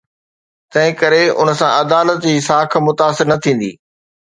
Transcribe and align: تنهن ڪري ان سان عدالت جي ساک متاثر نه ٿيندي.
تنهن 0.71 0.97
ڪري 1.01 1.21
ان 1.39 1.47
سان 1.59 1.71
عدالت 1.83 2.17
جي 2.25 2.33
ساک 2.49 2.69
متاثر 2.85 3.25
نه 3.31 3.37
ٿيندي. 3.43 3.71